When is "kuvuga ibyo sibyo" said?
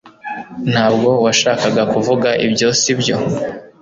1.93-3.15